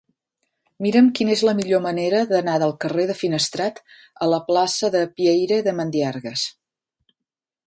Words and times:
Mira'm 0.85 1.09
quina 1.19 1.33
és 1.33 1.43
la 1.47 1.53
millor 1.59 1.83
manera 1.83 2.23
d'anar 2.33 2.57
del 2.65 2.73
carrer 2.85 3.07
de 3.11 3.17
Finestrat 3.21 3.79
a 4.27 4.33
la 4.35 4.43
plaça 4.51 4.93
de 4.97 5.07
Pieyre 5.21 5.63
de 5.69 5.79
Mandiargues. 5.83 6.51